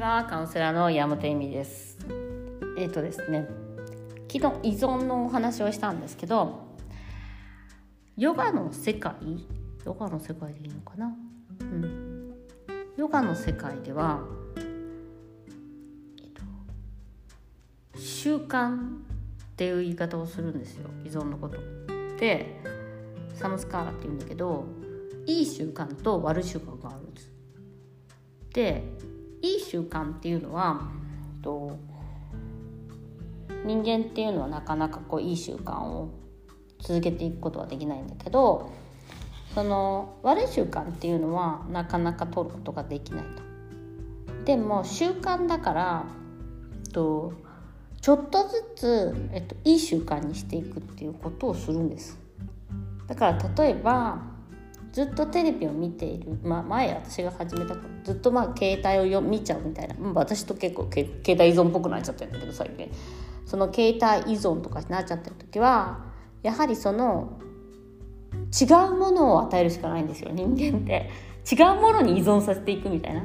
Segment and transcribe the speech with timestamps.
[0.00, 1.98] ちはカウンセラーの山本恵美です。
[2.78, 3.46] えっ、ー、とですね
[4.32, 6.74] 昨日依存のお話をしたんですけど
[8.16, 9.12] ヨガの世界
[9.84, 11.14] ヨガの世界でいいのかな？
[11.60, 12.34] うん。
[12.96, 14.20] ヨガの世界では、
[14.56, 14.60] え
[16.22, 18.80] っ、と、習慣っ
[19.56, 21.58] ていう言い方をするんですよ依存のこと。
[22.18, 22.58] で
[23.34, 24.64] サムスカーラって言うんだけど
[25.26, 27.30] いい習慣と悪い習慣があるんです。
[28.54, 28.82] で
[29.42, 30.88] いい習慣っていうのは
[31.42, 31.78] と
[33.64, 36.10] 人間っていうのはなかなかこういい習慣を
[36.80, 38.72] 続けていくことはできないんだけど
[39.54, 43.42] その悪い習慣っていうのはなかなか取ることができないと。
[44.44, 46.04] でも習慣だから
[46.92, 47.32] と
[48.00, 52.18] ちょっとずつ、えっと、いい習慣にしていくっていうことをするんです。
[53.06, 54.29] だから例えば
[54.92, 62.90] ずっとテレビを見ている、まあ、前私が始めた頃ずっとまあ携帯をよ見ちゃうみたいな、まあ、私と結構携帯依存っぽくなっちゃってるんだけど最近。
[63.46, 66.04] その携帯依存とかになっちゃってる時は
[66.44, 67.40] やはりその
[68.60, 71.10] 違うものを与えるしかないんですよ人間って。
[71.50, 73.24] 違うものに依存させていくみたいな。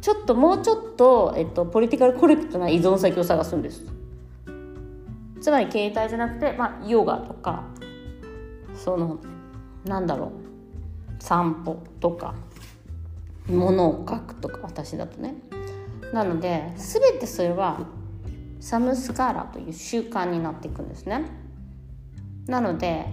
[0.00, 3.84] ちょっともうちょっと、えっと、ポリティカルコレクトな依存先を探すんです。
[5.40, 7.64] つまり携帯じゃなくて、まあ、ヨガとか
[8.74, 9.18] その
[9.84, 10.55] なんだろう。
[11.26, 12.36] 散歩とか
[13.48, 15.34] 物を書くとか私だとね。
[16.12, 17.80] なので全てそれは
[18.60, 21.24] サムスカーラという習慣になっていくんですね。
[22.46, 23.06] なので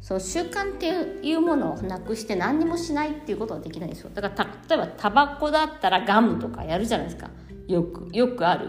[0.00, 0.86] その習慣って
[1.26, 4.10] いうものをなくして何にもしないっていうことはできないんですよ。
[4.14, 7.28] だから例えばタバコだったらガムとかやるじゃないですか。
[7.66, 8.68] よくよくある。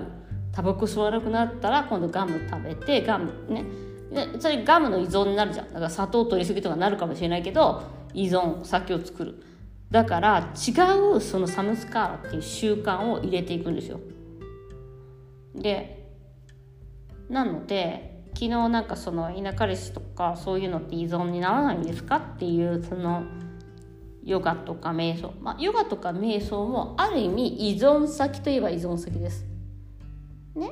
[0.52, 3.64] タバコ吸わなくなったら今度ガム食べてガムね。
[4.12, 5.68] でそれガムの依存になるじゃん。
[5.68, 9.44] だから砂糖取りすぎとかなるかもしれないけど依存酒を作る。
[9.92, 10.72] だから違
[11.16, 14.00] うそのサムスカーラっていう習慣を入れていくんですよ。
[15.56, 16.12] で
[17.30, 23.24] なので昨日なんかその稲彼氏とかそういうのって依存にならないんですかっていうその
[24.24, 25.34] ヨガとか瞑想。
[25.42, 29.46] まあヨガとか瞑想もある意味依存先といえば依存先です。
[30.56, 30.72] ね？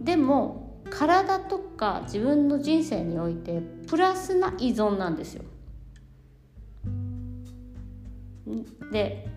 [0.00, 0.63] でも
[0.96, 5.44] 体とか自分の人生においてプラスな依存なんですよ
[8.92, 9.28] で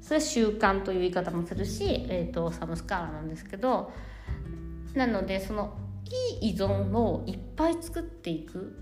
[0.00, 3.90] それは習慣という言い方もするし、えーと、サムスカーラなんですけど
[4.94, 5.76] なのでその
[6.40, 8.76] いい依存をいっぱい作っていく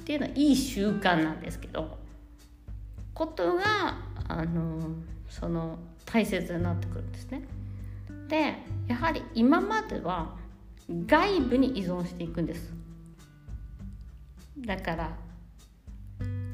[0.00, 1.98] っていうのはいい習慣なんですけど
[3.14, 3.62] ことが
[4.28, 4.80] あの
[5.28, 7.42] その大切になってくるんですね。
[8.28, 8.54] で
[8.86, 10.37] やはり今までは
[10.88, 12.72] 外部に依存していくんです。
[14.58, 15.16] だから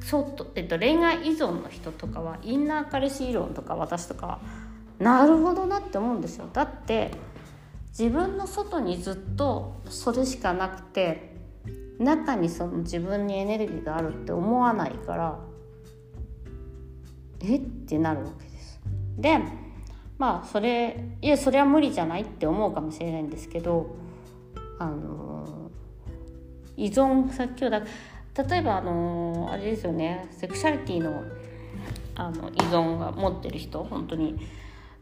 [0.07, 4.41] ちょっと、えっと、恋愛依存の人とかはインナー彼氏理論とか私とかは
[4.99, 7.11] なるほどなって思うんですよだって
[7.99, 11.35] 自分の外にずっとそれしかなくて
[11.99, 15.39] 中にその自分にエネルギーがあるって思わないから
[17.41, 17.57] え？
[17.57, 18.81] ってなるわけです。
[19.17, 19.39] で
[20.19, 24.04] まあそれいやそれは無理じゃないって思うかもしれないんですけど
[24.85, 25.71] あの
[26.77, 31.25] 依存さっき例えばあのあれですよねセクシャリティの
[32.17, 34.39] あの依存が持ってる人本当に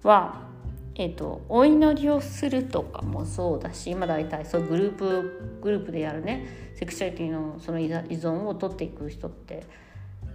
[0.02, 0.48] は、
[0.94, 9.66] えーと、お祈りをするとかもそうだし今大体そうグループグループでやるねセクシャリティのその依存を取っていく人って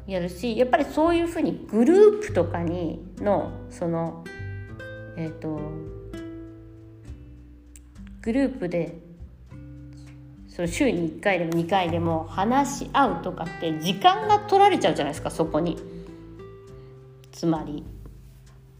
[0.06, 4.24] やるしやっぱりそういうふうにグループとかにのその
[5.18, 5.60] えっ、ー、と
[8.22, 9.07] グループで
[10.58, 15.78] その週に1回でも2回でも話し合うとかって時間が取られちゃうじゃないですかそこに。
[17.32, 17.86] つまり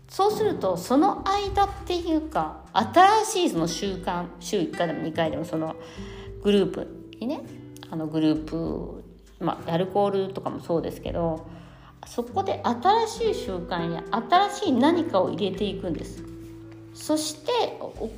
[0.10, 5.76] そうするとその間っていうか新しいその習慣週1回でも2回でもその
[6.42, 6.88] グループ
[7.20, 7.42] にね
[7.92, 9.04] あのグループ
[9.40, 11.48] まあアルコールとかもそうですけど
[12.08, 16.37] そこで新しい習慣や新しい何かを入れていくんです。
[16.98, 17.52] そして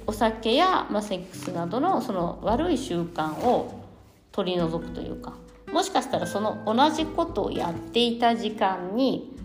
[0.07, 3.83] お酒や、まあ、セックスなどのその悪い習慣を
[4.31, 5.33] 取り除くというか
[5.71, 9.37] もしかしたらその同じことをやっていた時間に、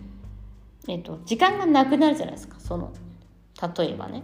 [0.87, 2.93] えっと、時間がなくなるじゃないですかその
[3.77, 4.23] 例えばね。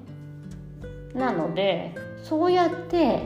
[1.14, 1.94] なので
[2.24, 3.22] そうやって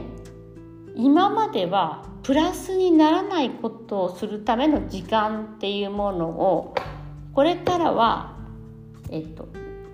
[0.96, 6.74] 今まではプラスにならないことをするための時間っていうものを
[7.34, 8.36] これからは、
[9.12, 9.48] えっと、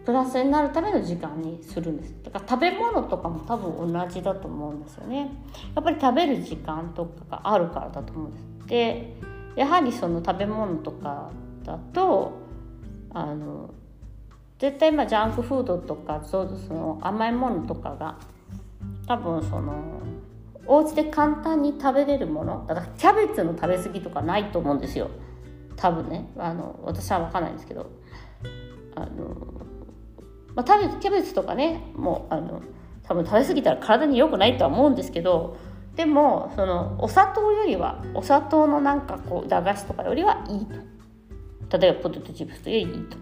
[0.06, 2.15] プラスになるための時間にするんです。
[2.24, 5.31] だから食べ物とかも多分同じだと思うんですよね。
[5.75, 8.68] やっぱり食べる時間とかがあるからだと思うんです。
[8.68, 9.15] で
[9.56, 11.30] やはりその食べ物とか
[11.63, 12.31] だと
[13.13, 13.69] あの
[14.57, 18.18] 絶対まあジャンクフードとかそうその甘いものとかが
[19.07, 20.01] 多分その
[20.65, 25.09] お家で簡単に食べれるものだからキャベツの食べ過ぎとかないと思うんですよ。
[25.75, 26.30] 多分ね。
[26.38, 27.89] あの私は分かんないんですけど。
[28.95, 29.36] あの、
[30.56, 32.62] まあ、キャベツとかねもうあの
[33.03, 35.57] 多分食べ過ぎたら体に良くないとは思うんですけど
[35.95, 40.92] でもそのお砂糖よりはお砂糖のなんかこう駄菓子とかよりはいいと。
[41.77, 43.18] 例えばポテトチップスよりいいと。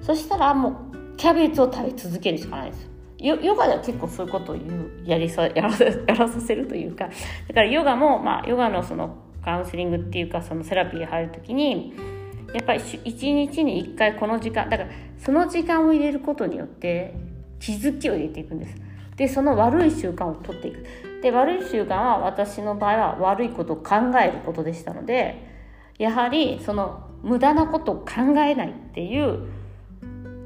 [0.00, 3.36] そしたらもうキャベツを食べ続けるしかないですよ。
[3.36, 7.08] ヨガでは結構そういうことを言うやりさやらやらさせるというか。
[7.48, 11.94] だからヨガも、まあ、ヨガのそのカウンセリングっていうかそのセラピー入る時に
[12.54, 14.90] やっぱり一日に一回この時間だから
[15.24, 17.14] その時間を入れることによって
[17.60, 18.74] 気づきを入れていくんです。
[19.16, 20.84] でその悪い習慣を取っていく。
[21.22, 25.46] で悪い習慣は私の場合は悪いことを考えることでしたので
[25.98, 29.46] やはりその無駄なことを考えないっていう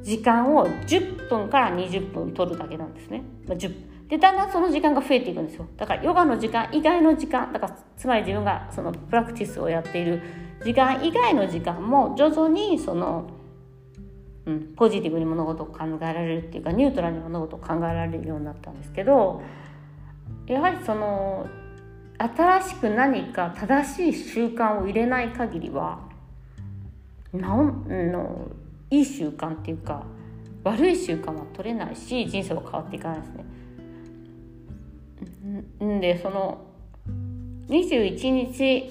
[0.02, 3.23] 時間を10分から20分取るだけなんですね。
[3.49, 3.75] まあ、10
[4.08, 5.67] でだんだんその時間が増えていくんですよ。
[5.76, 10.20] だからヨガの時間以外の時間だからつまり自分がそのプラクティスをやっている
[10.62, 13.31] 時間以外の時間も徐々にその、
[14.47, 19.43] うん、ポジティブに物事を考えられるっていうかニュートラルに物事を考えられるようになったんですけど
[20.47, 21.49] やはりその
[22.19, 26.01] 新しく何か正しい習慣を入れない限りは
[27.33, 28.49] なんの
[28.91, 30.05] いい習慣っていうか
[30.63, 33.45] 悪い習慣は取れないし人生は変わっていかないですね。
[35.85, 36.59] んでその
[37.69, 38.91] 21日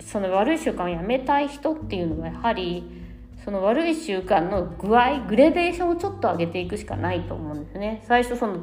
[0.00, 3.01] その悪い習慣をやめたい人っていうのはやはり
[3.44, 8.02] その悪い習慣の具合グレデーションをちょっと上げていくしかないと思うんですね。
[8.06, 8.58] 最初その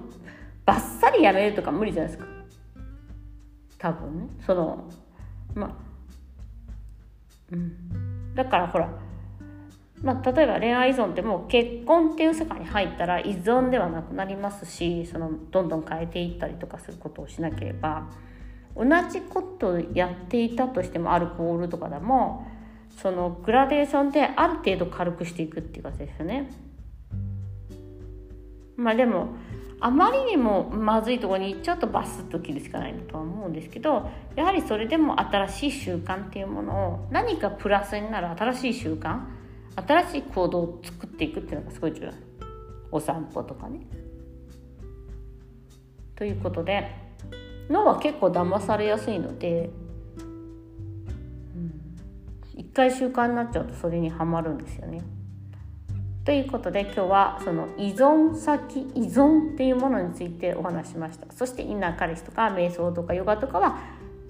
[0.66, 2.30] バッサリやめるとか無理じゃないですか。
[3.78, 4.28] 多分ね。
[4.46, 4.90] その
[5.54, 5.72] まあ
[7.52, 8.36] うん。
[8.36, 8.90] だからほら
[10.02, 18.10] まあ、例えば恋愛依存ってもう結婚っていう世界に入ったら依存ではなくなりますしそのどんどん変えていったりとかすることをしなければ
[18.78, 22.48] 同じことやっていたとしてもアルコールとかでも
[22.98, 26.50] そのグラデーションである程度軽くしていくっていう感じですよね。
[28.76, 29.30] まあでも
[29.82, 39.20] あまりにもまずいところにちょっとバスッと切るしかないとは思うんですけどやはりそれでも新しい習慣っていうものを何かプラスになる新しい習慣
[39.88, 42.12] 新しい行動を作っていくっていうのがすごい重要
[42.92, 43.82] お散歩とかね。
[46.16, 47.10] ということで
[47.70, 49.70] 脳は結構騙されやすいので、
[52.60, 55.02] 一回習慣になっちゃうとそれにはまるんですよね。
[56.26, 61.32] ということで今日はその依存先依存っていうものについてお話しました。
[61.32, 63.80] そしてインナー彼氏とか瞑想とかヨガとかは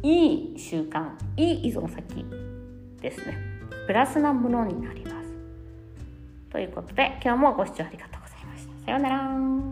[0.04, 2.24] いい習慣いい依存先
[3.02, 3.36] ですね。
[3.88, 5.34] プラスなものになります。
[6.52, 8.86] ということで今日もご視聴ありがとうございました。
[8.86, 9.69] さようなら。